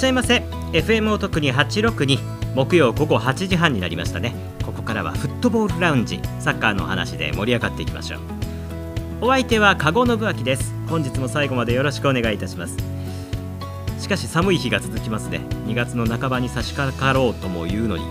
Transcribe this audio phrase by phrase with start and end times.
[0.00, 0.36] しゃいませ。
[0.72, 4.34] FM お得に862木曜午後8時半になりましたね。
[4.64, 8.20] ここからはフットボールラウンジサッカーの話で盛り上がっていきましょう。
[9.20, 10.72] お相手は加護信明です。
[10.88, 12.78] 本日も最後までよろしくお願いいたします。
[13.98, 15.42] しかし寒い日が続きますね。
[15.66, 18.04] 2月の半ばに差し掛かろうとも言うのに。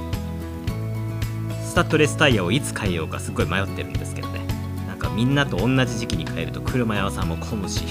[1.63, 4.41] スタッドレスタイヤをいつ変えようかすっごい迷ってるんですけどね。
[4.87, 7.81] なんかみんなと同じ時期に変えると車屋さんも混むし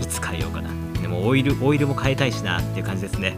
[0.00, 0.73] いつ変えようかな。
[1.14, 3.36] もオイルオイルも変えたいしなっていう感じですね。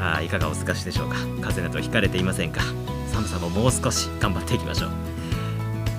[0.00, 1.16] ああいかがお過ごしでしょうか。
[1.16, 1.26] 風
[1.60, 2.60] 邪などひかれていませんか。
[3.12, 4.90] 寒さももう少し頑張っていきましょう。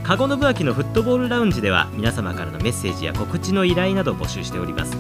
[0.03, 4.95] カゴ信明のフットボールラウンジでは皆様からのメッセージや告知の依頼など募集しております。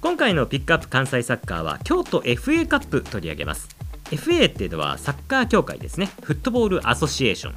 [0.00, 3.68] 今回のピックアップ関西サッカーは京都 FA カップ取り上げます。
[4.12, 6.08] FA っていうのはサッカー協会ですね。
[6.22, 7.54] フットボールアソシエーション。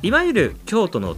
[0.00, 1.16] いわゆる京都の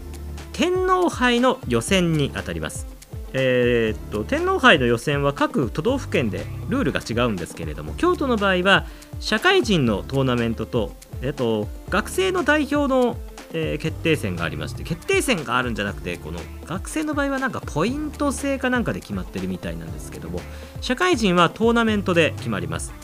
[0.52, 2.95] 天皇杯の予選にあたります。
[3.38, 8.86] えー、っと天皇杯の予選は各都道府県でルールが違うんですけれども京都の場合は
[9.20, 13.18] 社会人のトーナメントと,、えっと学生の代表の、
[13.52, 20.40] えー、決定戦がありまして決定戦があるんじゃなくてこの学生の場合はなんかポイント制かなんかで決まってるみたいなんですけども
[20.80, 22.94] 社会人はトーナメントで決まります、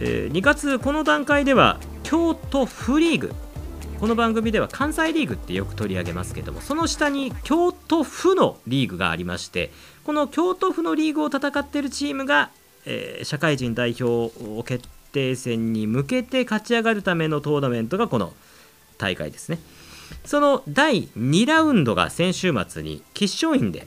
[0.00, 3.34] えー、2月この段階では京都フリーグ
[4.04, 9.70] この番組では関西リーグってよく取り上げますけどもその下に京都府のリーグがありまして
[10.04, 12.50] この京都府のリーグを戦っているチームが、
[12.84, 18.34] えー、社会人代表を決定戦に向けて勝ち上がるためのトーナメントがこの
[18.98, 19.58] 大会ですね。
[20.26, 23.86] その第2ラウンドが先週末に吉祥院で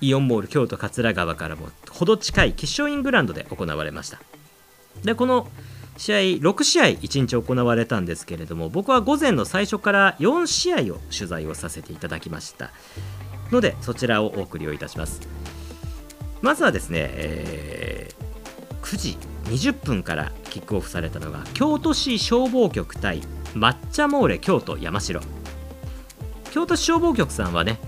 [0.00, 4.22] イオンモール京都桂川からも程近い吉祥院グランドで行われました。
[5.04, 5.48] でこの
[5.96, 12.70] 試合6試合1日行われたんですけれども僕は午前の最初から4試合を取材をさせていただきました。
[13.50, 15.20] のでそちらをお送りをいたします。
[16.42, 23.22] まずはですね、えー、9時20分からキックオフされたのが京都市消防局対
[23.54, 25.20] 抹茶モーレ京都山城。
[26.50, 27.78] 京都市消防局さんはね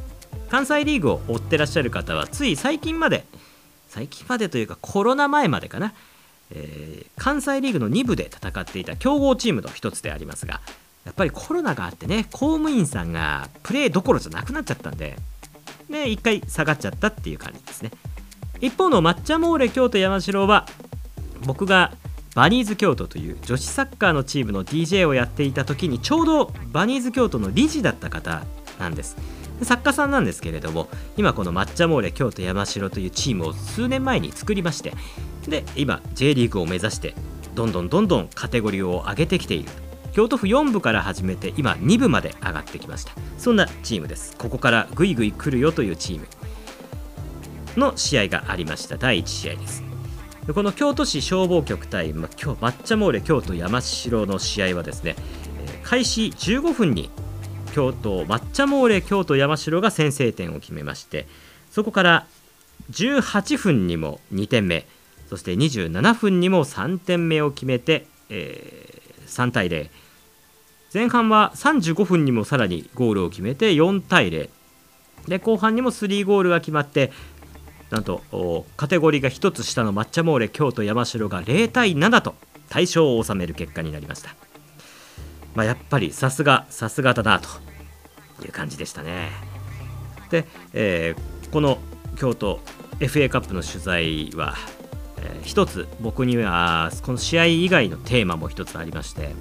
[0.48, 3.24] 関西リーグを追ってらっしゃる方はつい最近まで
[3.88, 5.94] 最近までというかコロナ前までかな
[6.52, 10.60] えー、関西リーグの2部で戦っていた強豪チームの一つでありますが
[11.04, 15.16] やっぱりコロナがあってね公務員さんがプレーどころじゃなくなっちゃったんで
[15.90, 17.92] で1回下がっちゃったっていう感じですね。
[18.60, 20.66] 一方の抹茶モーレ京都山城は
[21.44, 21.92] 僕が
[22.34, 28.42] バニーズ京都という女子サッカーのチームの DJ をやっていた時にちょうどバニーズ京都の理事だった方
[28.78, 29.16] なんです。
[29.62, 34.92] 作家さんなんですけれども今この抹茶モーレ京都山城というチームを数年前に作りまして
[35.48, 37.14] で今 J リーグを目指して
[37.56, 39.70] どんどんどんどんカテゴリーを上げてきている。
[40.12, 43.12] 京都府4部から始めて今2部まで上がってきました。
[43.38, 44.36] そんなチームです。
[44.36, 46.26] ここからぐいぐい来るよというチーム
[47.76, 48.98] の試合がありました。
[48.98, 49.82] 第1試合です。
[50.54, 55.16] この京都市消防局対、ま、今日抹茶モーレ京都山城の試合はですね
[55.82, 57.10] 開始15分に
[57.76, 61.26] 京都抹茶モーレ京都山城が先制点を決めまして
[61.70, 62.26] そこから
[62.90, 64.86] 18分にも2点目
[65.28, 69.90] そして27分にも3点目を決めて、えー、3対0
[70.94, 74.48] 前半は35分にもさらにゴールを決めて4対0
[75.28, 77.12] で後半にも3ゴールが決まって
[77.90, 82.36] なんとカテゴリーが1つ下の抹茶モーレ京都山城が0対7と
[82.70, 84.34] 大賞を収める結果になりました、
[85.56, 87.48] まあ、やっぱりさすがさすがだなと
[88.44, 89.30] いう感じでしたね。
[90.30, 90.44] で、
[90.74, 91.78] えー、この
[92.16, 92.60] 京都
[93.00, 94.54] FA カップの取材は、
[95.18, 99.34] えー、一つ僕にはこの試合以外のテーマも一つありまして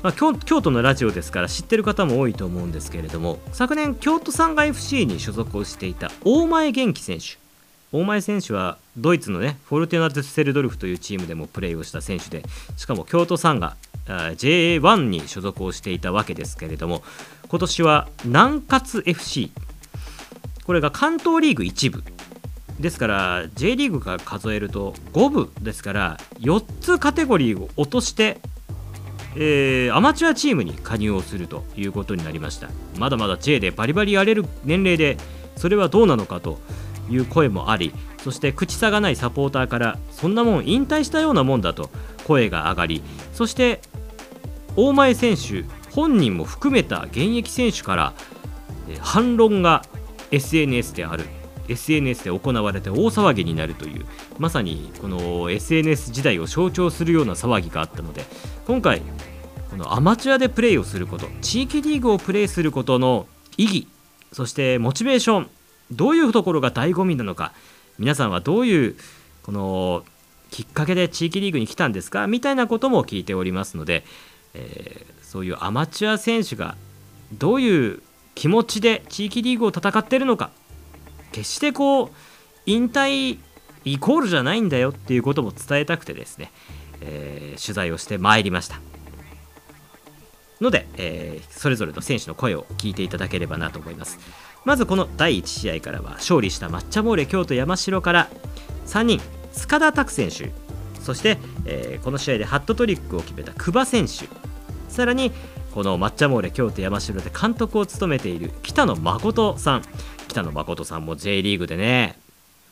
[0.00, 7.36] まあ、京都のラジオですから知ってる方も多いと思うんですけれども昨年京都産が FC に所属をしていた大前元気選手
[7.90, 12.44] 大前選手はドイツのねフォルテナ・デュッセルドルフというチームでもプレーをした選手で
[12.76, 13.76] しかも京都産が
[14.08, 17.02] J1 に所属をしていたわけですけれども
[17.48, 19.50] 今年は南葛 FC
[20.64, 22.04] これが関東リーグ1部。
[22.78, 25.50] ですから J リーグから数えると5部。
[25.62, 28.38] ですから4つカテゴリーを落として
[29.36, 32.68] えー、アマチュアチームに加入をするということになりました。
[32.98, 35.16] まだまだ J でバリバリやれる年齢で
[35.56, 36.58] それはどうなのかと
[37.10, 41.90] いう声もありそして口差がないサポーターからそんなもん引退したようなもんだと
[42.26, 43.02] 声が上がり
[43.32, 43.80] そして
[44.80, 48.12] 大前選手本人も含めた現役選手から
[49.00, 49.84] 反論が
[50.30, 51.24] SNS である
[51.66, 54.06] SNS で行われて大騒ぎになるという
[54.38, 58.22] まさにこの SNS 時代を象徴するような騒ぎがあったので
[58.68, 59.02] 今回
[59.68, 63.26] このアマチュアでプレーをすること地域リーグをプレーすることの
[63.56, 63.88] 意義
[64.32, 65.50] そしてモチベーション
[65.90, 67.52] どういうところが醍醐味なのか
[67.98, 68.96] 皆さんはどういう
[69.42, 70.04] この
[70.50, 74.04] きっかけで地域リーグに来たんですかみたいなことも聞いておりますので、
[74.54, 76.76] えー、そういうアマチュア選手が
[77.32, 78.02] どういう
[78.34, 80.50] 気持ちで地域リーグを戦っているのか
[81.32, 82.10] 決してこう
[82.66, 83.38] 引退
[83.84, 86.52] イコールじゃないんだよっていうことも伝えたくてですね、
[87.00, 88.80] えー、取材をしてまいりました。
[90.60, 94.18] ので、えー、それぞれの選手の声を聞いていただければなと思います。
[94.64, 98.28] まずこの第1試合からは勝利した抹茶モーレ京都山城から
[98.86, 99.20] 3人
[99.52, 100.52] 塚田拓選手
[101.08, 104.28] そして、えー、この試合でハットトリックを決めた久保選手。
[104.90, 105.32] さらに
[105.72, 109.82] この抹茶モーレ京都山城で監督を務めている北野誠さん。
[110.28, 112.18] 北野誠さんも J リーグでね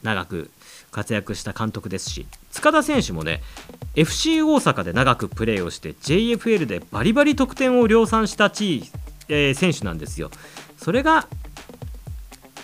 [0.03, 0.51] 長く
[0.91, 3.41] 活躍した監督ですし塚田選手もね
[3.95, 8.91] FC 大阪で長くプレーをして JFL でバリバリ得点を量産した地位、
[9.29, 10.31] えー、選手なんですよ。
[10.77, 11.27] それが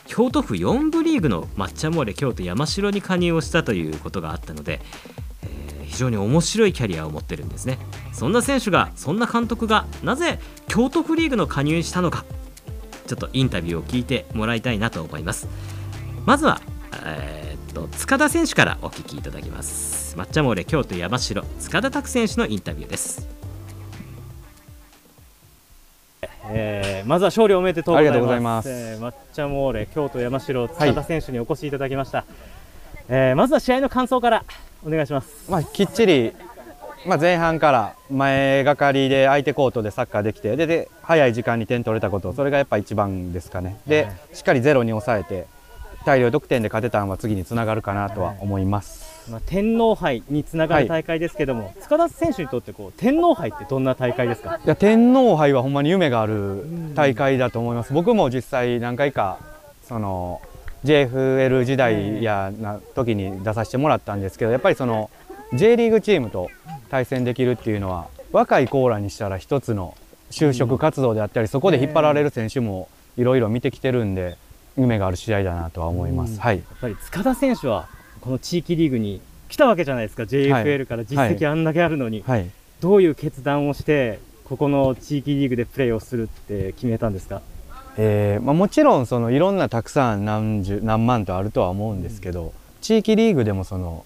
[0.07, 4.83] 京都府4部リーグの抹茶モーレ京都山城に加入をしたということがあったので、
[5.93, 7.79] 非常に面白いキャリアを持ってるんですね。
[8.13, 12.25] そんな選手がそんな監督がなぜ京都府リーグの加入したのか。
[13.07, 15.49] ちょっとインタビューを聞いてもらいたいなと思います。
[16.25, 16.63] まずは、
[17.05, 20.17] えー、っと塚田選手からお聞きいただきます。
[20.17, 23.29] 抹茶モーレ京都山城塚田拓選手のインタビューです。
[26.55, 28.71] えー、まずは勝利おめでとうございます。
[28.71, 32.27] えー、抹茶モーレ京都山城塚田選手にお越しいただきました、はい、
[33.09, 34.45] えー、まずは試合の感想から
[34.85, 36.33] お願いします、まあ、きっちり
[37.05, 43.81] まあ、前半から前がかりで相手コートでサッカーできてでで早い時間に点取れたことそれがやっぱ一番ですかね。
[43.89, 45.49] でしっかりゼロに抑えて
[46.07, 54.61] 大量得点で勝てたのは次につながるかなとは思います、まあ、天皇杯につながる大会ですけども、はい、塚田選手にとってこう天皇杯ってどんな大会ですか？
[54.65, 59.41] いや天皇杯はほんまに夢がある大会だと思います、僕も実際何回か
[59.83, 60.41] その
[60.85, 65.11] JFL 時代やな時に出させてもらったんですけどやっぱりその
[65.55, 66.51] J リーグチームと
[66.91, 69.97] 対戦できるっていうのは若いコーラにしたら一つの
[70.31, 74.39] 就職活動であったり、そこで引っ張られる選手もいろいろ見てきてるんで
[74.79, 77.89] 夢がある試合だなとは思います、はい、やっぱり塚田選手は
[78.23, 79.21] この地域リーグに
[79.53, 81.05] 来たわけじゃないですか JFL から。
[81.05, 82.41] 実績あんだけあるのに、はい。
[82.41, 87.43] はい、どういう決断をしてここの地域リーグでプレーをするって決めたんですか？
[87.97, 94.05] えーまあ、もちろんそのいろんなたくさん何十何万とあるとは思うんですけど、うん、地域リーグでもその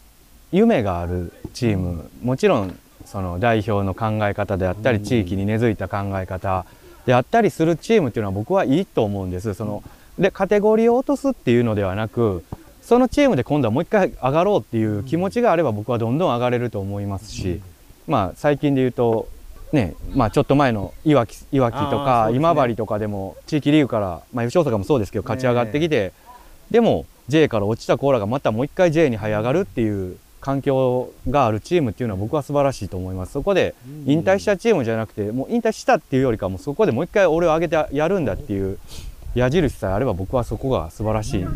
[0.50, 6.66] 夢があるチームもちろんその代表の考え方であったり地域に根付いた考え方
[7.07, 9.55] であったりするチームっていうのは僕はいいと思うんです。
[9.55, 9.85] その
[10.19, 12.43] でカテゴリーを落とすっていうのではなく
[12.83, 17.61] そのチームで今度はもう一回上がろうっていう気持ちがあれば僕はどんどん上がれると思いますし、
[18.09, 19.28] まあ最近で言うと
[19.76, 26.12] ねまあ、ちょっと前のいわきいわきとか、今治とかでも地域リーグから、まあ、吉大阪もそうですけど勝ち上がってきて、
[26.71, 33.33] でも J から落ちたコーラがまたもう一回 J に這い上がるっていう環境があるチームっていうのは僕は素晴らしいと思います。
[33.33, 38.78] そこで引退したチームじゃなくてもう引退したっていうよりかもそこでもう一回俺を上げてやるんだっていう
[39.35, 41.47] 矢印さえあれば僕はそこが素晴らしい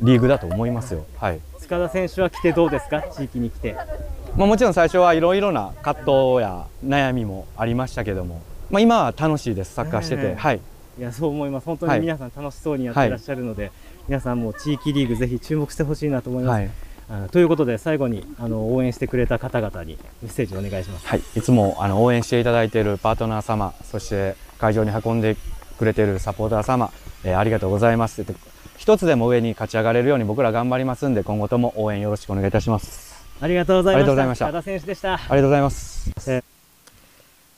[0.00, 3.02] リーグだと思いますよ、はい、塚田選手は来てどうですか？
[3.02, 3.76] 地域に来て、
[4.36, 10.60] まあ、もちろん最初はいろいろな葛藤や悩みもありましたけども、まあ、今は楽しいですサッカーしてて、えー、はい。
[10.98, 11.66] いやそう思います。
[11.66, 13.72] 本当に皆さん楽しそうにやってらっしゃるので、はい、
[14.08, 16.70] 皆さんも地域リーグぜひ注目してほしいなと思います、
[17.12, 17.28] はい。
[17.30, 21.06] ということで最後にあの応援してくれた方々にメッセージお願いします。
[21.06, 25.36] はい、いつもあの応援していただいているパートナー様、そして会場に運んで
[25.78, 26.90] くれているサポーター様、
[27.24, 28.24] えー、ありがとうございます。
[28.78, 33.11] 一つでも上に勝ち上がれるように僕ら頑張りますんで、今後とも応援よろしくお願いいたします。
[33.42, 33.92] ありがとうござ
[34.24, 34.46] いました。
[34.46, 35.14] 塚田選手でした。
[35.14, 36.10] ありがとうございます。
[36.28, 36.52] えー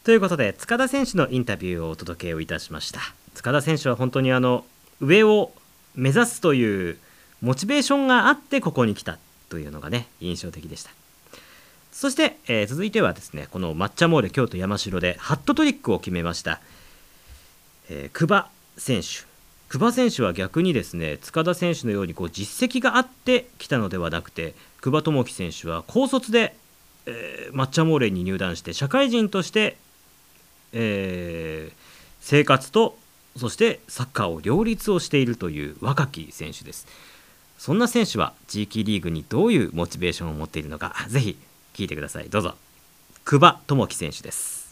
[0.04, 3.00] ということで塚田選手のインタビューをお届けをいたしました
[3.32, 4.66] 塚田選手は本当にあの
[5.00, 5.50] 上を
[5.94, 6.98] 目指すという
[7.40, 9.16] モチベーションがあってここに来た
[9.48, 10.90] というのがね印象的でした
[11.90, 16.60] そして、えー、続いてはですねこの抹茶モーレ京都山城でハットトリックを決めました、
[17.88, 19.33] えー、久保選手
[19.74, 26.54] 久保選手は逆にですね塚田選手のようにこう実績があってきたのではなくて久保智樹選手は高卒で、
[27.06, 29.76] えー、抹茶モーレに入団して社会人として
[30.74, 31.72] えー、
[32.20, 32.96] 生活と
[33.36, 36.86] そしてサッカーを両立をしているという若き選手です。
[37.58, 41.38] そんな選手は地域リーグにどういうモチベーションを持っているのかぜひ
[41.72, 42.28] 聞いてください。
[42.28, 42.54] どうぞ。
[43.24, 44.63] 久保智樹選手です。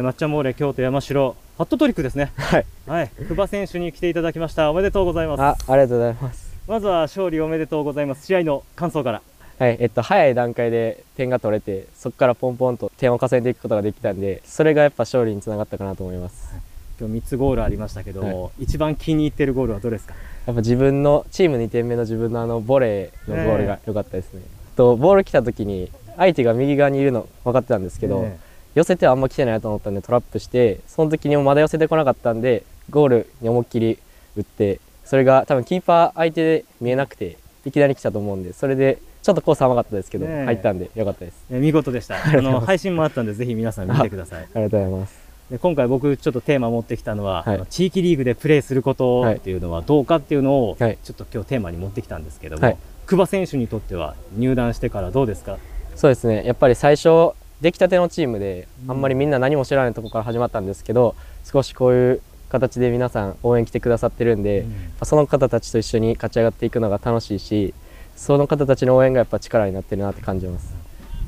[0.00, 2.32] 抹茶モーレ京都山城ハットトリックですね。
[2.36, 4.70] はい、はい、久保選手に来ていただきました。
[4.70, 5.42] おめでとうございます。
[5.42, 6.50] あありがとうございます。
[6.66, 8.24] まずは勝利おめでとうございます。
[8.24, 9.20] 試合の感想から。
[9.58, 16.54] はい、えっと、早い段階で点が取れて、そこからポンポンと点を重ねていくことができたんで、それがやっぱ勝利につながったかなと思います。
[16.98, 20.14] 今日3つゴールありましたけども、はい、一番気に入ってるゴールはどれですか？
[20.46, 24.40] やっぱ自分の、チーム2点目の自分のあのボレーのゴールが良かったですね。
[24.42, 33.98] えー、と、ボール来た時に、相手が右側にいるの分かってたんですけど、えー、寄せてはあんま来てないと思ったんでトラップして、その時にもまだ寄せてこなかったんで、ゴールに思いっきり
[34.36, 41.44] 打って、それが多分キーパー相手で見えなくて、いきなり来たと思うんで、それでちょっとコース甘かったですけど、ね、入ったんでよかったです。
[41.50, 42.16] 見事でした。
[42.26, 44.42] あの配信もあったんでぜひ皆さん見てください。
[44.42, 45.22] ありがとうございます。
[45.50, 52.76] で今回僕ちょっとテーマ持ってきたのは、はい、地域リーグでプレーすることっていうのはどうかっていうのを、ちょっと今日テーマに持ってきたんですけども、はい、
[53.06, 55.58] 久保選手にとっては入団してからどうですか？
[55.94, 61.14] そうですねやっぱり最初出来たてのチームであんまりみんな何も知らないところから始まったんですけど、
[61.44, 67.72] 少しこういう形で皆さん応援来てくださってるんで、うん、その方たちと一緒に勝ち上がっていくのが楽しいし
[68.16, 70.74] その方たちの応援がやっぱ力になってるなって感じます。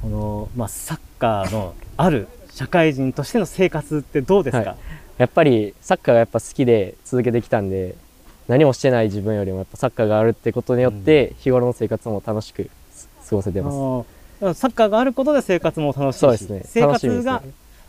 [0.03, 4.79] この、まあ、サッカーのある社会人としての生活ってどうですか、はい、
[5.19, 7.95] やっぱりサッカーがやっぱ好きで続けてきたんで
[8.47, 12.71] 何もしてない自分よりもやっぱサッカーがあるってことによって日頃の生活も楽しく
[13.29, 14.05] 過ごせてます、うん、
[14.41, 17.43] サッカーがあることで生活も楽しいしそうです、ね、生活が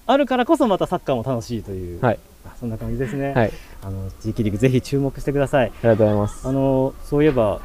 [0.08, 2.20] あるからこそまたサッカーも楽しいという、はい、
[2.60, 5.68] そんな感じですね、はい、あの地域リーグぜひ注目してください。
[5.68, 6.48] ありがとうございます。
[6.48, 7.62] あのそういえば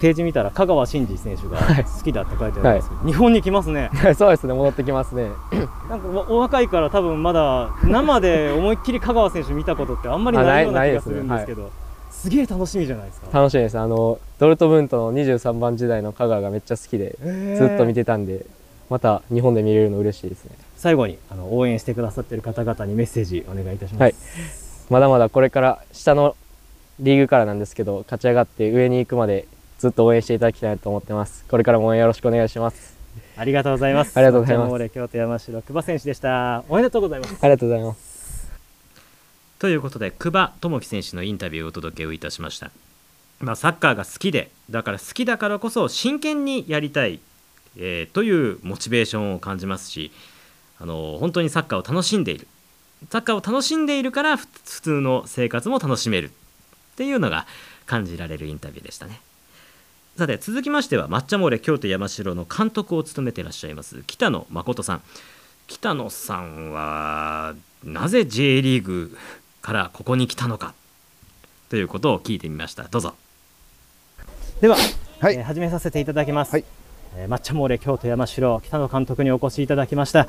[0.00, 3.90] ページ見たら香川真司選手が好きだって書いてあるんですけど、はい、日本に来ますね。
[4.16, 5.28] そうですね戻ってきますね。
[5.90, 11.70] なんかお若いから多分まだ生で思いっきり香川選手見たことってあんまりないような気がするんですけど、
[12.18, 17.16] すげえ楽しみじゃないですか楽しみですあのドルトムントの23番時代の香川がめっちゃ好きで
[17.56, 18.44] ずっと見てたんで
[18.90, 24.14] また日本で見れるの嬉しいですね最後にあの応援してくださってる方々にメッセージお願いいたします、はい、
[24.90, 26.36] まだまだこれから下の
[27.00, 29.46] リーグからなんですけど勝ち上がって上に行くまで
[29.78, 31.44] ずっと応援していただきたいなと思ってます。
[31.48, 32.96] これからも応援よろしくお願いします。
[33.36, 34.16] ありがとうございます。
[34.16, 34.88] ありがとうございます。
[34.90, 36.64] 京都山城久保選手でした。
[36.68, 37.36] おめでとうございます。
[37.40, 38.07] ありがとうございます。
[39.58, 42.70] ということで、久保智樹選手のインタビューをお届けをいたしました。
[43.40, 47.20] まあ、サッカーが好きで、だから好きだからこそ真剣にやりたい、
[47.76, 50.12] えー、というモチベーションを感じますし、
[50.80, 52.46] あの本当にサッカーを楽しんでいる。
[53.10, 56.30] サッカーを楽しんでいるから普通の生活も楽しめるっ
[56.96, 57.46] ていうのが
[57.86, 59.20] 感じられるインタビューでしたね。
[60.16, 65.02] さて続きましては抹茶モレ京都山城の監督を務めていらっしゃいます北野誠さん
[65.68, 69.16] 北野さんはなぜ J リーグ
[69.68, 70.72] からここに来たのか。
[71.68, 72.84] ということを聞いてみました。
[72.84, 73.12] どうぞ。
[74.62, 74.76] では、
[75.20, 75.34] はい。
[75.34, 76.64] えー、始めさせていただきます、はい、
[77.16, 80.26] えー、抹茶モーレ京都山城北野監督にお越しいただきました。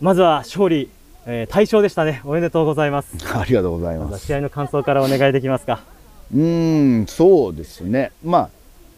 [0.00, 0.88] まずは勝利、
[1.26, 2.22] えー、大勝でしたね。
[2.24, 3.16] おめでとうございます。
[3.36, 4.24] ありがとうございます。
[4.24, 5.80] 試合の感想からお願いできますか。
[6.32, 8.12] うんそうですね。
[8.24, 8.50] まあ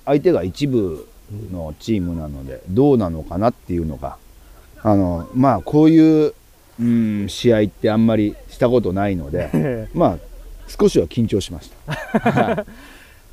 [0.05, 1.09] 相手が一部
[1.51, 4.19] のチームなのでどうなのかなっていうのが
[4.83, 6.35] あのまあこういう、
[6.81, 6.85] う
[7.25, 10.19] ん、試合ってあんまりしたことないので まあ
[10.67, 11.71] 少しは緊張しまし
[12.25, 12.65] た。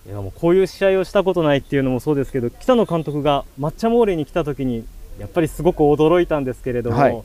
[0.07, 4.85] いやもうこういう試合をしたことないっていうのもそうですけど北野監督が抹茶モーレに来た時に
[5.19, 7.23] やっぱりすごく驚いたんですけれども、はい、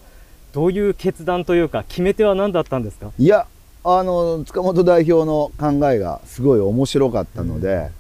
[0.53, 3.13] どういう決断というか決め手は何だったんですか？
[3.19, 3.47] いや
[3.85, 7.91] あの塚本代表の考えがすごい面白かったので、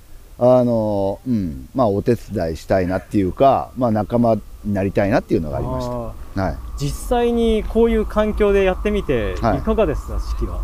[0.44, 4.34] あの、うん、まあ、お手伝いしたいなっていうか、まあ、仲間
[4.64, 6.42] になりたいなっていうのがありました。
[6.42, 6.56] はい。
[6.78, 10.60] 実際にこういう環境でやってみて、いかがですか、はい、式は？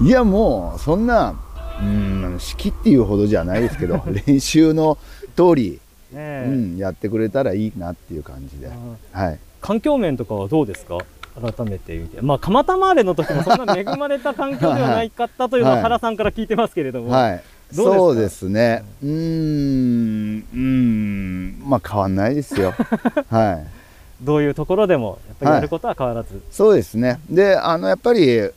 [0.00, 1.36] いや、もう、そんな、
[1.80, 4.98] うん、式っていうほどじゃないですけど、 練習の
[5.36, 5.80] 通り
[6.12, 8.68] ねえうん、やってくれたらいいなっていう感じで、
[9.12, 10.98] はい、環境面とかはどうですか？
[11.40, 12.20] 改めて見て。
[12.22, 17.10] まあ、蒲田マーレの時もそんな恵まれた環境ではないかったというのははい原さんから聞いてますけれども。
[17.10, 22.72] はい、どうですかそうですね、うーん、うーん、まあ変わんないですよ。
[23.30, 26.40] はい、どういうところでも、やっぱりやることは変わらず。
[26.52, 27.20] そうですね。
[27.28, 28.50] で、あのやっぱり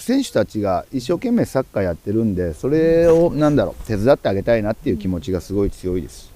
[0.00, 6.30] 選手たちが一生懸命サッカーやってるんで、それをなんだろう手伝ってあげたいなっていう気持ちがすごい強いです。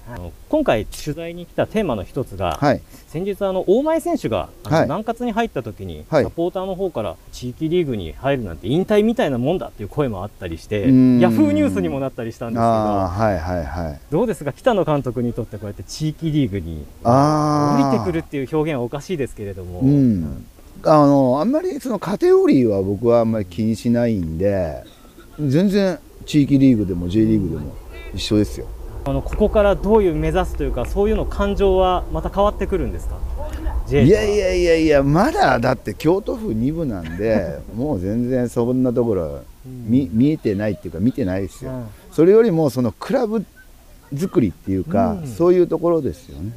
[0.49, 6.23] 今回取材に来たテーマの一つが、はい、先日あの大前選手が南葛に入った時に、はい。
[6.23, 13.99] サポーターの方から地域リーグに入るなんて引退みたいなもんだっていう声もあったりしてヤフーニュースにもなったりしたんですけどはいはいはい。
[14.11, 14.53] どうですか？
[14.53, 20.45] 北野監督にとってこうやって地域リーグに降りてくるっていう表現はおかしいですけれども、うん、
[20.85, 24.83] あのあんまりそのカテゴリーは僕はあんまり気にしないんで
[25.39, 27.73] 全然地域リーグでも J リーグでも
[28.13, 28.67] 一緒ですよ。
[29.07, 33.17] あのここからどういう目指すというかそういうの感情はまた変わってくるんですか？
[33.87, 41.71] いやいやいやいやまだだって京都府2部なんで もう全然そんなところ見見えてないっていうか見てないですよ。
[41.71, 41.83] うん。
[42.11, 43.45] それよりもそのクラブ
[44.17, 45.27] 作りっていうか、うん。
[45.27, 46.51] そういうところですよね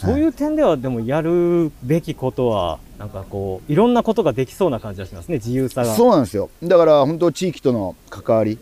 [0.00, 5.94] そういう点ではでもやるべきことはなんかこういろんなことができそうな感じがしますね自由さが。
[5.94, 6.50] そうなんですよ。
[6.62, 8.58] だから本当地域との関わり。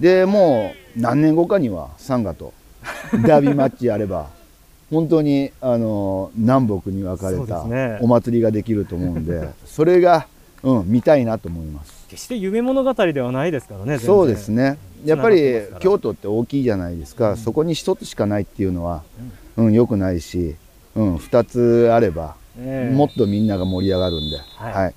[0.00, 2.52] でもう何年後かにはサンガと
[3.26, 4.30] ダービーマッチやれば
[4.90, 7.64] 本当にあの南北に分かれそうでた
[8.00, 10.26] お祭りができると思うんで それが、
[10.62, 12.06] うん、見たいなと思います。
[12.08, 13.98] 決して夢物語ではないですからね。
[13.98, 14.78] そうですね。
[15.04, 19.02] やっぱり京都って大きいじゃないですか、そこに一つしかないっていうのは、
[19.56, 20.56] うん、よくないし、
[21.00, 24.94] うん、二つあれば、ええもっとみんなが盛り上がるんで、はいはい、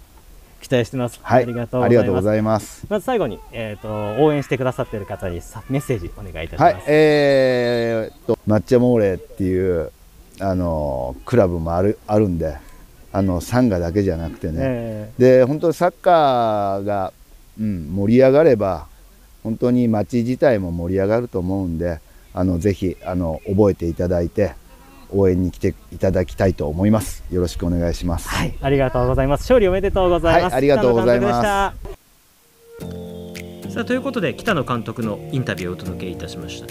[0.62, 1.20] 期待してます。
[1.22, 2.86] はいありがとうごあざいます。
[2.90, 6.74] まず最後に、えー、と応援してくださっている方にさメッセージお願いいたします。
[6.74, 9.92] はい、えーっと抹茶モーレっていう
[10.40, 12.58] あのクラブもあるあるんで、
[13.12, 14.56] あのサンガだけじゃなくてね。
[14.60, 17.14] えで本当にサッカーが、
[17.60, 18.88] うん、盛り上がれば
[19.44, 22.00] 本当に街自体も盛り上がると思うんで、
[22.34, 24.56] あのぜひあの覚えていただいて
[25.14, 27.24] 応援に来ていただきたいと思います。
[27.32, 28.30] よろしくお願いします。
[28.30, 29.42] ーはい、ありがとうございます。
[29.42, 30.54] 勝利おめでとうございます。
[30.54, 30.58] はい。
[30.58, 31.94] ありがとうございます。
[33.74, 36.68] さあということで北野監督のインタビューをお届けいたしました、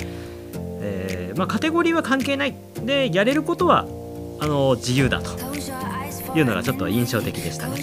[0.81, 3.87] えーまあ、カテゴリーは関係ないでやれることは
[4.39, 5.31] あの自由だと。
[6.35, 7.77] いうのがちょっと印象的でしたね。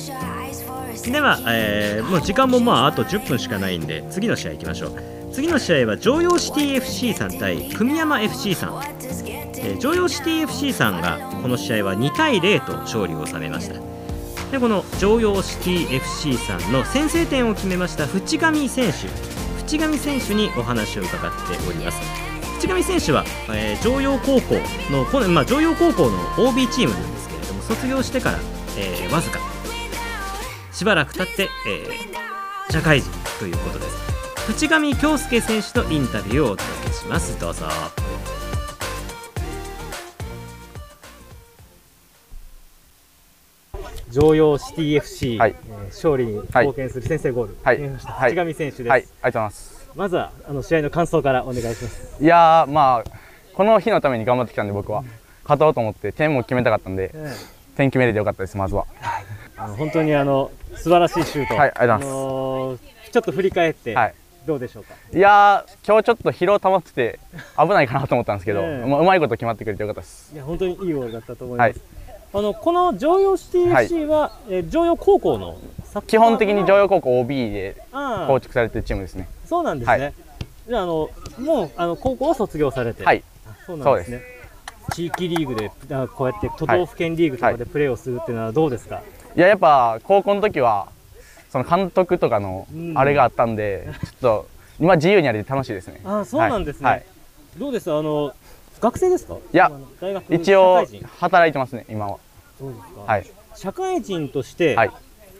[1.11, 8.81] では、えーもう時間もまああと10分しかないんで次の試合いきましょう次の試合は常陽シティ FC さん対組山 FC さん、
[9.79, 13.75] 常陽シティ FC さんがこの試合は2対0と勝利を収めました。
[14.51, 19.07] でこの常陽シティ FC さんの先制点を決めました淵上選手。
[19.63, 21.99] 淵上選手にお話を伺っております。
[22.59, 24.55] 淵上選手は、えー常陽高校
[24.91, 26.17] のこの、まあ、常陽高校の
[26.49, 28.39] OB チームなんですけれども卒業してから、
[28.77, 29.39] えーわずか
[30.73, 32.19] しばらく経って、えー
[32.71, 34.08] 社会人ということです。
[34.49, 37.39] 淵上京介選手のインタビューをお届けします。
[37.39, 37.67] どうぞ。
[44.09, 45.55] 常陽シティ FC、はい。
[45.69, 48.35] えー勝利に貢献する先制ゴール、はい。
[48.35, 49.89] は上選手です、はい、ありがとうございます。
[49.95, 52.23] まずはあの試合の感想からお願いします。
[52.23, 53.11] いやー、まあ、
[53.53, 55.03] この日のために頑張ってきたんで、僕は。
[55.43, 57.13] 勝とうと思って、点も決めたかったんで、
[57.75, 58.87] 点決めれてよかったです、まずは。
[59.57, 62.07] あの本当にあの素晴らしいシュート、はいありがとうございます。
[62.07, 62.79] のー
[63.11, 64.93] ちょっと振り返って、はいどうでしょうか？
[65.13, 67.19] いやー、今日ちょっと疲労溜まってて、
[67.57, 70.33] 危ないかなと思ったんですけど、ええまあ、うまいこと決まってくれてよかったです。
[70.33, 71.67] いや本当にいいゴールだったと思います。
[71.67, 71.81] はい
[72.31, 75.57] あのこの常陽シティ FC は、えー常陽高校の？
[76.05, 79.27] 基本的に常陽高校 OB であ構築されてるチームですね。
[79.45, 79.97] あそうなんですね。
[79.99, 80.13] はい
[80.67, 84.21] じゃああのもうあの高校は卒業されて、はい、あそうなんですね。
[84.93, 89.01] 地域リーグであこうやって都道府県リーグとかでプレーをするっていうのはどうですか？
[89.35, 90.89] いや、やっぱ、高校の時は、
[91.49, 94.47] その監督とかのうんあれがあったんで、ちょっと、
[94.79, 96.01] 今自由にやれて楽しいですね。
[96.05, 96.85] あそうなんですね。
[96.85, 97.05] はいはい
[97.57, 97.91] どうです？
[97.91, 98.33] あの
[98.79, 99.35] 学生ですか？
[99.51, 99.71] いや
[100.29, 100.85] 一応
[101.19, 102.17] 働いてますね、今は。
[102.59, 103.01] そうですか。
[103.01, 103.25] はい。
[103.55, 104.91] 社会人として、はい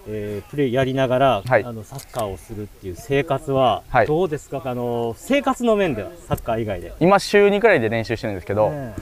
[0.08, 4.64] えープレーやりながら、はいあのサッカーをするっていう生活は、はいどうですか？
[4.66, 6.94] あの生活の面ではサッカー以外で。
[7.00, 8.94] 今、週2くらいで練習してるんですけど、え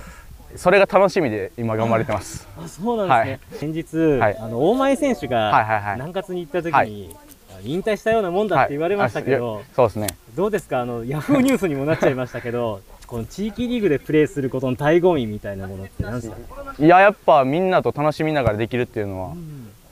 [0.56, 2.48] それが楽しみで今頑張れてます。
[2.58, 3.60] えあそうなんですね。
[3.60, 7.16] 先日、はいあの大前選手が、南葛に行った時に、
[7.64, 10.08] 引退したようなもんだって言われましたけど、そうですね。
[10.36, 10.82] どうですか？
[10.82, 16.38] あのヤフーニュースにもなっちゃいましたけど、この地域リーグでプレーすることの醍醐味みたいなものって何ですか？
[16.80, 19.36] いや、やっぱみんなと楽しみながらできるっていうのは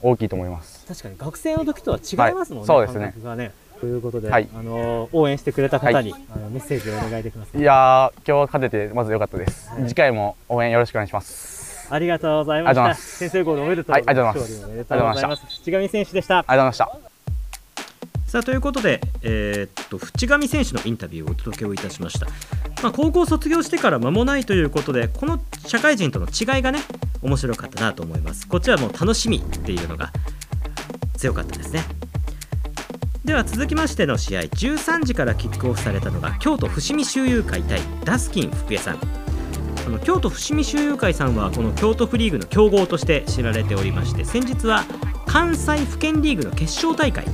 [0.02, 0.86] 大きいと思います。
[0.86, 2.74] 確かに学生の時とは違いますもんね。
[2.74, 3.52] はいそうですね。
[3.80, 4.48] ということで、はい。
[4.54, 7.58] あの応援してくれた方に、あのメッセージをお願いできますか？
[7.58, 11.88] いやー今日勝ててまず良かったです、次回も応援よろしくお願いします。
[11.90, 12.94] ありがとうございました。
[12.94, 13.96] 先生ゴールおめでとう。
[13.96, 14.52] ございます、はいありがとうございます。
[14.52, 15.46] 勝利おめでとうございます。
[15.46, 16.38] 淵上選手でした。
[16.38, 16.98] ありがとうございました。
[18.26, 22.26] さあということで、えーっと淵上選手のインタビューをお届けをいたしました、
[22.82, 26.80] まあ、高校卒業してから間もないということでこの社会人との違いがね
[27.22, 28.48] 面白かったなと思います。
[28.48, 30.10] こっちはもう楽しみっていうのが
[31.16, 31.84] 強かったですね
[33.26, 39.00] では続きましての試合13時からキックオフされたのが京都伏見周遊会対ダスキン福江さん。
[39.84, 44.84] あの京都伏見周遊会さんはこの京都フリーグの強豪として知られておりまして先日は
[45.26, 47.24] 関西府県リーグの決勝大会。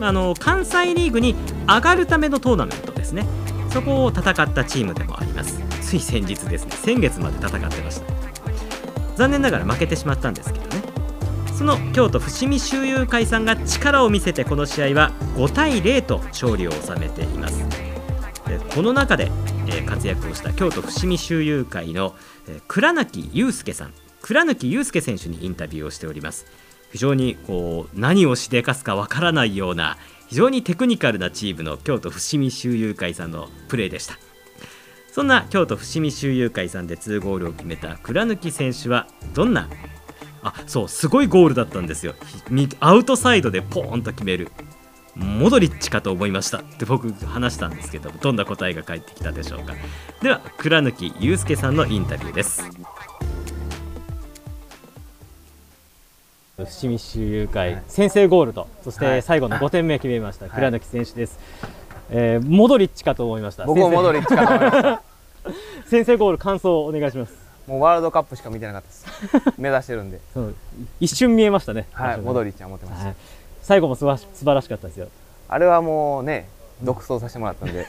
[0.00, 1.34] あの関西リーグに
[1.68, 3.26] 上がるためのトーナメントですね。
[3.70, 5.60] そこを戦ったチームでもあります。
[5.82, 8.06] つい先日ですね先月まで戦ってました。
[9.16, 10.69] 残念ながら負けてしまったんですけど。
[11.60, 17.66] その京都伏見周遊会さんが力を見せてこの試合は5対0と勝利を収めています。
[18.74, 19.30] この中で、
[19.84, 22.14] 活躍をした京都伏見周遊会の、
[22.66, 23.92] 倉貫祐介さん
[24.22, 26.46] 倉貫祐介選手にインタビューをしております。
[26.92, 34.18] 非常にこう何をしでかすかわからないような非常にテクニカルなチームの京都伏見周遊会さんのプレーでした。
[35.12, 39.68] そんな京都伏見周遊会さんで2ゴールを決めた倉貫選手はどんな
[40.42, 42.14] あそうすごいゴールだったんですよ。
[42.48, 44.50] みアウトサイドでポーンと決める。
[45.14, 46.58] モドリッチかと思いました。
[46.58, 49.74] って僕話したんですけどどんな答えが返ってきたでしょうか。
[50.22, 52.62] では倉貫祐介さんのインタビューです。
[56.66, 61.38] 伏見周遊会、先制ゴールとそして最後の5点目決めました、い 倉貫選手です、
[62.10, 63.64] えーモドリッチかと思いました。
[63.64, 65.02] 僕もモドリッチかと思いました。
[65.86, 69.06] 先制ゴール 感想をお願いしますもうワールドカップしか見てなかったです。
[69.58, 70.20] 目指してるんで。
[71.00, 71.86] 一瞬見えましたね。
[71.92, 73.14] はいモドリッッチは持ってました、はい、
[73.62, 75.08] 最後もすば素晴らしかったですよ。
[75.48, 76.48] あれはもうね
[76.82, 77.86] 独走させてもらったんで。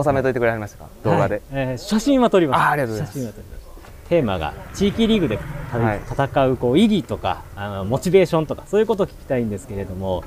[0.00, 0.86] 収めといてくれはりましたか？
[1.02, 2.68] 動画で、はいえー写真は撮りました。
[2.68, 3.18] あありがとうございます。
[3.18, 3.68] 写真は撮りました。
[4.08, 5.38] テーマが地域リーグで
[5.70, 10.24] たはい戦うこう意義とかあのモチベーションとかそういうことを聞きたいんですけれども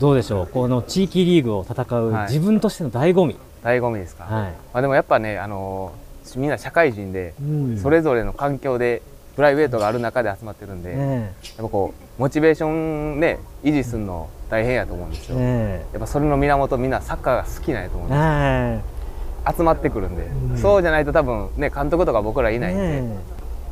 [0.00, 0.46] どうでしょう？
[0.46, 2.26] この地域リーグを戦うはい。
[2.28, 4.32] 自分としての醍醐味、醍醐味ですか、はい。
[4.32, 6.03] まあ、でもやっぱねあのー
[6.38, 7.78] みんな社会人でうん。
[7.78, 9.02] それぞれの環境で
[9.36, 20.58] プライベートがある中で集まってるんで、やっねぱこうモチベーションね維持するの大変やと思うんですえよ、ねやっぱそれの源みんなサッカーが好きなんやと思うんえですはい集まってくるんで、うん。
[20.58, 23.18] そうじゃないと多分ね監督とか僕らいないんで、ね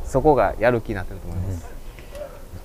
[0.05, 1.65] そこがやる気になってると思います、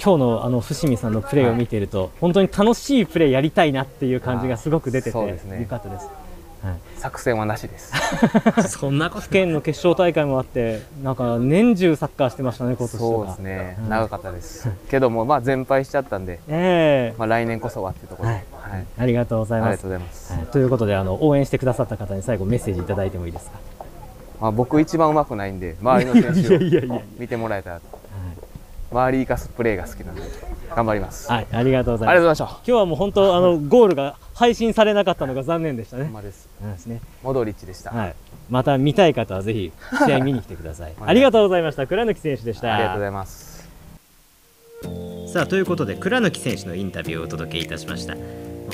[0.04, 5.24] 今日のあの伏見さんのプレーを見ていると、本当に楽しいプレーやりたいなっていう感じがすごく出てて、よ
[5.70, 6.08] かったです。
[6.96, 7.92] 作戦はなしです。
[8.68, 12.98] そんなこと府県の決勝大会もあって、なんか年中サッカーしてましたね、今年。
[12.98, 13.88] そうですね、うん。
[13.88, 14.68] 長かったです。
[14.90, 17.14] けどもまあ全敗しちゃったんで、 ええ。
[17.18, 18.28] まあ、来年こそはっていうところ。
[18.30, 18.80] で、ははい。
[18.82, 19.68] いありがとうございます。
[19.68, 19.90] ありがとう。
[19.90, 20.46] ございます、はい。
[20.46, 23.58] ということであの応援してくださった方に最後メッセージいただいてもいいですか？
[24.40, 27.80] まあ、僕一番うまくないんで周りの選手を 見てもらえたら
[28.90, 30.22] 周り生かすプレーが好きなんで
[30.74, 32.11] 頑張ります、はい、ありがとうございます。
[32.11, 36.09] ありがとうございました今日はもう本当あのゴールが配信されなかったのが残念でしたね。
[36.12, 37.01] まですですね。
[37.22, 38.14] モドリッチでした、はい。
[38.48, 39.72] また見たい方はぜひ
[40.07, 40.94] 試合見に来てください。
[40.98, 41.87] はいありがとうございました。
[41.87, 42.74] 倉貫選手でした。
[42.74, 43.59] ありがとうございます
[45.33, 48.14] さあということで倉貫選手のインタビューをお届けいたしました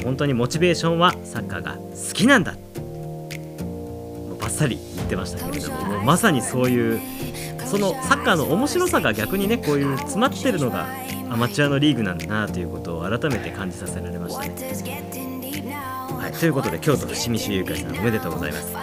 [0.04, 2.54] 本当にモチベーションはサッカーが好きなんだ
[4.44, 7.00] バッサリ言ってましたけれどももうまさにそういう
[7.64, 10.86] そのサッカーの面白さが逆にねこういう詰まってるのが
[11.30, 14.54] アマチュアのリーグなんだなということを改めて感じさせられましたね。
[16.20, 18.74] はい、ということで京都伏見市友会さんおめでとうございます。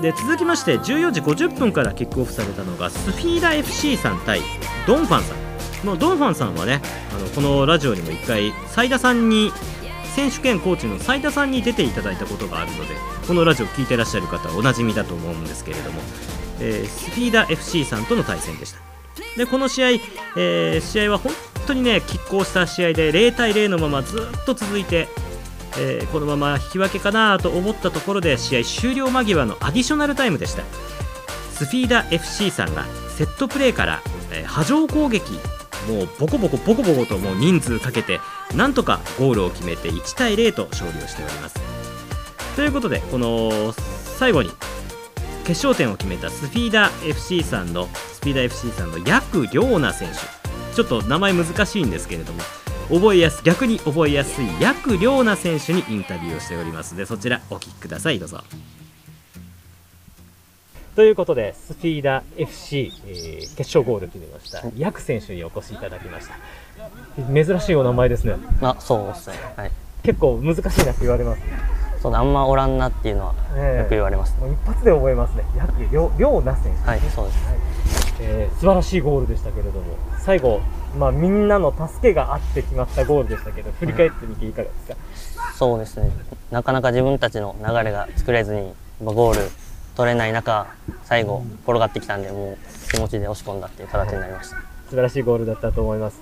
[0.00, 4.40] で続きまして14時50分からキックオフされたのがスフィーダ FC さん対
[4.86, 5.34] ドンファンさ
[5.82, 6.80] んのドンファンさんはね
[7.14, 9.52] あのこのラジオにも一回斉田さんに
[10.14, 12.94] 選手兼コーチの斉田さんに出ていただいたことがあるので
[13.26, 16.00] このラジオ聞いてらっしゃる方はおなじみだと思うんですけれども、
[16.60, 18.78] えースフィーダ FC さんとの対戦でした。
[19.36, 21.32] でこの試合、えー試合は本
[21.66, 25.08] 当にね拮抗した試合で0対0のままずっと続いて
[25.78, 30.62] えーこのまま引き分けかなと思ったところで試合終了間際のアディショナルタイムでした。
[31.52, 32.84] スフィーダ FC さんが
[33.16, 35.32] セットプレーから、えー波状攻撃
[35.88, 38.20] もうボコボコボコボコともう人数かけて
[38.54, 41.56] なんとかゴールを決めて1対0と勝利をしております。
[42.56, 43.74] ということでこの
[44.18, 44.50] 最後に
[45.44, 50.74] 決勝点を決めたスフィーダ FC さんのスフィーダ FC さんの薬良奈選手。
[50.74, 52.40] ちょっと名前難しいんですけれども
[52.88, 56.92] 覚えやす逆に覚えやすい薬良奈選手にインタビューをしております。
[56.92, 58.18] のでそちらお聞きください。
[58.18, 58.42] どうぞ。
[60.94, 66.34] ということで、スフィーダ FC、えー決勝ゴール決めました、ヤク選手にお越しいただきました。
[67.32, 68.34] 珍しいお名前ですね。
[68.62, 69.34] あ、そうですね。
[69.56, 69.70] はい。
[70.04, 71.42] 結構難しいなって言われます。
[72.00, 75.44] そうだあんまおらんなっていうのはええよく言われます、もう一発で覚えますね。
[75.56, 76.88] 約両両な選手。
[76.88, 77.38] はいそうです
[78.20, 80.60] えー素晴らしいゴールでしたけれども、最後、
[80.96, 84.70] まあ、みんなの助けがあって決まったゴールでしたけど、振り返ってみていかがで
[85.16, 85.52] すか？
[85.54, 86.10] そうですね
[86.52, 89.50] なかなか自分たちの流れが作れずにまあゴール
[89.96, 90.66] 取れない中
[91.04, 96.20] 最後転がってきたんでもう気持ちで押し込んだっていう形になりました、素晴らしいゴールだったと思います。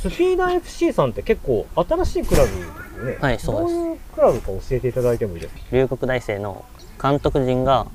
[0.00, 2.58] スピーダー FC さんって結構新しいクラブです
[2.98, 3.18] よね。
[3.20, 5.60] はいそうですどういうクラブか教えていただいてもいいですか？
[5.72, 6.64] 龍谷大生の
[7.02, 7.86] 監督陣が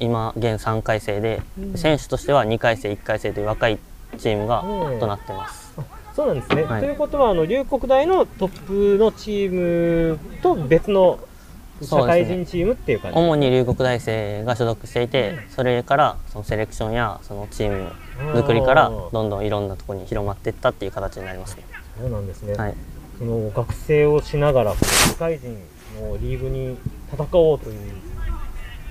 [0.00, 3.78] 今現3回生で、うん選手としては2回生1回生という若い
[4.18, 5.74] チームがうんとなってます、
[6.14, 6.62] そうなんですね。
[6.62, 11.18] はいということは、あの龍谷大のトップのチームと別の
[11.82, 13.18] 社会人チームっていう感じ。
[13.18, 17.90] 主に龍谷大生が所属していてそれからそのセレクションやそのチーム
[18.36, 21.64] 作りからどんどんいろんなところに広まっていったっていう形になりますね
[22.00, 22.54] そうなんですね。
[22.54, 22.74] はい
[23.18, 25.56] その学生をしながら社会人
[26.00, 26.76] のリーグに
[27.12, 27.78] 戦おうという、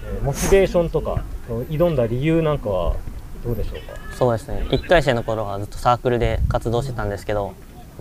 [0.06, 1.24] えーモチベーションとか
[1.70, 2.96] 挑んだ理由なんかは
[3.44, 4.16] どうでしょうか？
[4.16, 7.52] そうですね1回生の頃はずっとサークルで活動してたんですけどや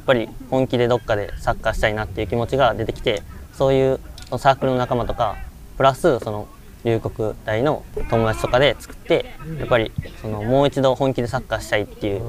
[0.02, 4.00] っぱり本気でどっかでサッカーしたいなっていう気持ちが出てきてそういう
[4.32, 5.36] そのサークルの仲間とか
[5.76, 6.48] プラスその
[6.84, 9.26] 龍谷大の友達とかで作って
[9.58, 9.92] やっぱり
[10.22, 12.20] そのもう一度本気でサッカーしたいっていう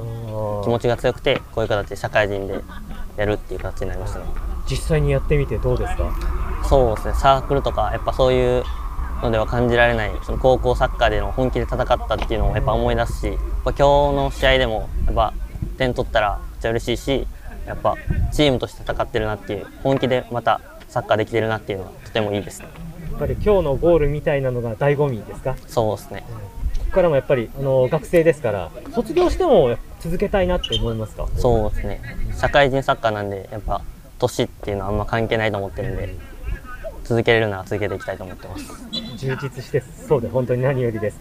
[0.63, 2.59] 気持ちが強くてこういう形で社会人で
[3.15, 4.25] やるっていう形になりましたね。
[4.69, 6.13] 実際にやってみてどうですか？
[6.67, 7.13] そうですね。
[7.13, 8.63] サークルとかやっぱそういう
[9.21, 15.33] のでは感じられないその高校サッカーでの本気で戦ったっていうのをやっぱ思い出すしやっぱ今日の試合でもやっぱ
[15.77, 17.27] 点取ったらめっちゃ嬉しいし
[17.65, 17.95] やっぱ
[18.33, 20.59] チームとして戦ってるなっていう本気でまた
[20.93, 22.67] サッカーできてるなっていうのはとてもいいですね
[23.11, 25.55] やっぱり今日のゴールみたいなのが醍醐味ですか？
[25.67, 26.23] そうですね
[26.77, 31.27] ここからもやっぱりあの学生ですから卒業しても続けたいなって思いますか？
[31.37, 32.01] そうですね
[32.37, 33.81] 社会人サッカーなんでやっぱ
[34.19, 36.15] 年っていうのはあんま関係ないと思ってるんで
[37.03, 38.63] 続けれるなら続けていきたいと思ってます
[39.17, 41.19] 充実してそうで本当に何よりです。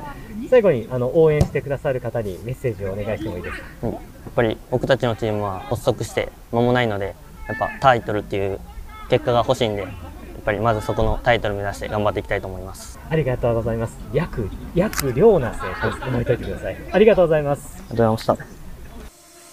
[0.50, 3.64] 最後にあの応援してくださる方にメッセージをお願いしてもいいですか？
[3.82, 4.00] うんやっ
[4.34, 7.14] ぱり僕たちのチームは発足して間もないので
[7.48, 8.60] やっぱタイトルっていう
[9.12, 9.90] 結果が欲しいんでやっ
[10.42, 13.98] ぱりまずそこのタイトル目指して頑張っていきたいと思いますありがとうございます。
[14.14, 16.00] 約約良な選手です。
[16.00, 16.76] 覚えておいてください。
[16.92, 17.74] ありがとうございます。
[17.76, 18.51] ありがとうございました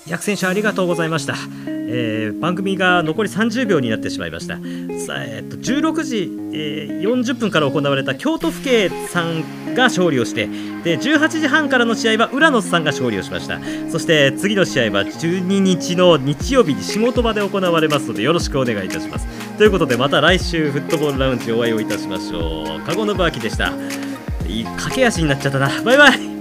[0.07, 1.35] 薬選手ありがとうございました、
[1.67, 4.55] えー番組が残り30秒になってしまいました。
[5.05, 10.47] さ、えっと、16時、えー40分から行われた京都府警さんが勝利をして
[10.83, 13.59] で18時半からの試合は浦野さんが勝利をしました。
[13.91, 19.27] そして次の試合は12日の日曜日に仕事場で行われますのでよろしくお願いいたします。
[19.57, 22.81] ということでまた来週フットボールラウンジお会いをいたしましょう。
[22.81, 23.73] カゴのバーキでした。
[24.47, 25.69] いい駆け足になっちゃったな。
[25.83, 26.38] バイバイ。